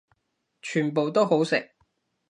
[0.63, 1.75] 全部都好食